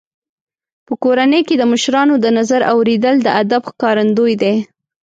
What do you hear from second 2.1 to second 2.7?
د نظر